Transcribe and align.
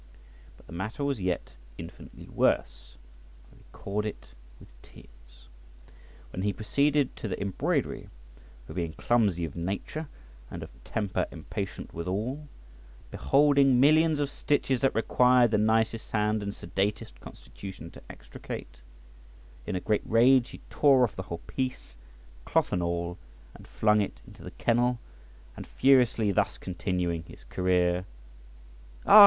But 0.57 0.65
the 0.65 0.73
matter 0.73 1.03
was 1.03 1.21
yet 1.21 1.51
infinitely 1.77 2.27
worse 2.27 2.95
(I 3.51 3.55
record 3.55 4.03
it 4.07 4.29
with 4.59 4.73
tears) 4.81 5.47
when 6.31 6.41
he 6.41 6.51
proceeded 6.51 7.15
to 7.17 7.27
the 7.27 7.39
embroidery; 7.39 8.09
for 8.65 8.73
being 8.73 8.93
clumsy 8.93 9.45
of 9.45 9.55
nature, 9.55 10.07
and 10.49 10.63
of 10.63 10.71
temper 10.83 11.27
impatient 11.29 11.93
withal, 11.93 12.47
beholding 13.11 13.79
millions 13.79 14.19
of 14.19 14.31
stitches 14.31 14.81
that 14.81 14.95
required 14.95 15.51
the 15.51 15.59
nicest 15.59 16.09
hand 16.09 16.41
and 16.41 16.55
sedatest 16.55 17.19
constitution 17.21 17.91
to 17.91 18.01
extricate, 18.09 18.81
in 19.67 19.75
a 19.75 19.79
great 19.79 20.01
rage 20.03 20.49
he 20.49 20.61
tore 20.71 21.03
off 21.03 21.15
the 21.15 21.21
whole 21.29 21.41
piece, 21.45 21.95
cloth 22.43 22.73
and 22.73 22.81
all, 22.81 23.19
and 23.53 23.67
flung 23.67 24.01
it 24.01 24.19
into 24.25 24.41
the 24.41 24.49
kennel, 24.49 24.97
and 25.55 25.67
furiously 25.67 26.31
thus 26.31 26.57
continuing 26.57 27.21
his 27.27 27.43
career, 27.43 28.05
"Ah! 29.05 29.19